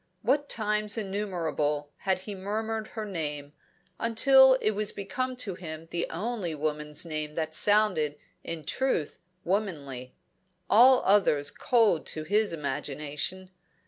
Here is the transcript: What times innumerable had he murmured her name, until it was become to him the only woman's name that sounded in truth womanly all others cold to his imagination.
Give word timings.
What 0.23 0.49
times 0.49 0.97
innumerable 0.97 1.91
had 1.97 2.21
he 2.21 2.33
murmured 2.33 2.87
her 2.87 3.05
name, 3.05 3.53
until 3.99 4.55
it 4.55 4.71
was 4.71 4.91
become 4.91 5.35
to 5.35 5.53
him 5.53 5.87
the 5.91 6.07
only 6.09 6.55
woman's 6.55 7.05
name 7.05 7.33
that 7.33 7.53
sounded 7.53 8.15
in 8.43 8.63
truth 8.63 9.19
womanly 9.43 10.15
all 10.67 11.03
others 11.05 11.51
cold 11.51 12.07
to 12.07 12.23
his 12.23 12.51
imagination. 12.51 13.51